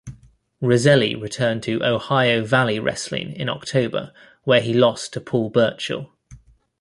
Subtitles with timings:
[0.61, 4.11] Roselli returned to Ohio Valley Wrestling in October
[4.45, 6.09] where he lost to Paul Burchill.